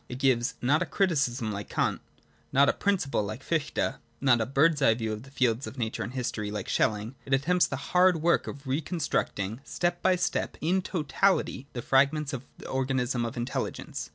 [0.09, 2.01] It gives not a criticism, like Kant;
[2.51, 6.01] not a principle, like Fichte; not a bird's eye view of the fields of nature
[6.01, 10.15] and history, like Schelling; it attempts the hard work of re con structing, step by
[10.15, 14.09] step, into totality the fragments of the organism of intelligence.